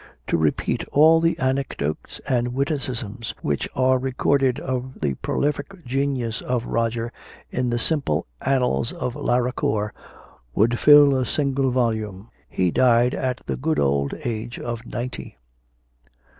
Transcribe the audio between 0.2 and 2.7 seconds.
To repeat all the anecdotes and